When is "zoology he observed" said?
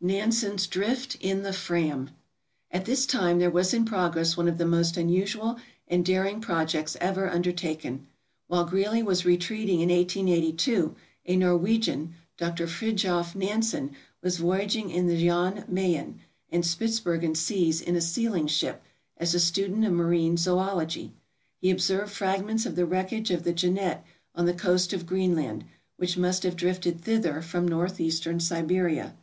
20.36-22.12